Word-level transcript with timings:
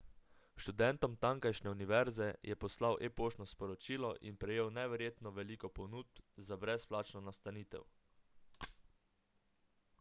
študentom 0.61 1.11
tamkajšnje 1.25 1.69
univerze 1.77 2.27
je 2.51 2.55
poslal 2.63 2.95
e-poštno 3.09 3.45
sporočilo 3.51 4.09
in 4.29 4.39
prejel 4.43 4.73
neverjetno 4.77 5.35
veliko 5.39 5.71
ponudb 5.81 6.25
za 6.49 6.57
brezplačno 6.65 7.21
nastanitev 7.27 8.73